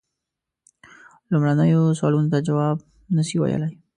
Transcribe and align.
لومړنیو 1.31 1.97
سوالونو 1.99 2.31
ته 2.33 2.39
جواب 2.47 2.77
نه 3.15 3.21
سي 3.27 3.35
ویلای. 3.37 3.73